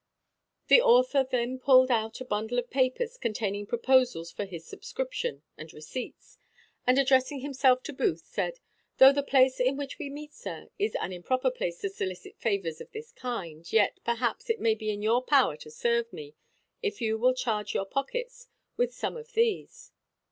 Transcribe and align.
The 0.67 0.81
author 0.81 1.23
then 1.29 1.59
pulled 1.59 1.91
out 1.91 2.19
a 2.21 2.25
bundle 2.25 2.57
of 2.57 2.71
papers 2.71 3.17
containing 3.19 3.67
proposals 3.67 4.31
for 4.31 4.45
his 4.45 4.65
subscription, 4.65 5.43
and 5.59 5.71
receipts; 5.71 6.39
and, 6.87 6.97
addressing 6.97 7.41
himself 7.41 7.83
to 7.83 7.93
Booth, 7.93 8.23
said, 8.25 8.57
"Though 8.97 9.11
the 9.11 9.21
place 9.21 9.59
in 9.59 9.77
which 9.77 9.99
we 9.99 10.09
meet, 10.09 10.33
sir, 10.33 10.69
is 10.79 10.95
an 10.95 11.13
improper 11.13 11.51
place 11.51 11.77
to 11.81 11.89
solicit 11.91 12.35
favours 12.39 12.81
of 12.81 12.91
this 12.93 13.11
kind, 13.11 13.71
yet, 13.71 13.99
perhaps, 14.03 14.49
it 14.49 14.59
may 14.59 14.73
be 14.73 14.89
in 14.89 15.03
your 15.03 15.21
power 15.23 15.55
to 15.57 15.69
serve 15.69 16.11
me 16.11 16.33
if 16.81 16.99
you 16.99 17.19
will 17.19 17.35
charge 17.35 17.75
your 17.75 17.85
pockets 17.85 18.47
with 18.77 18.95
some 18.95 19.15
of 19.15 19.33
these." 19.33 19.91